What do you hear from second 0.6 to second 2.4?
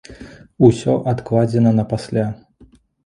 Усё адкладзена на пасля.